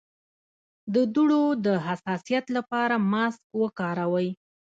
د 0.93 0.95
دوړو 1.13 1.43
د 1.65 1.67
حساسیت 1.87 2.45
لپاره 2.57 2.95
ماسک 3.11 3.41
وکاروئ 3.61 4.29